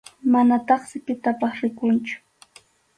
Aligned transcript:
Manataqsi 0.35 0.97
pitapas 1.05 1.55
rikunchu. 1.63 2.15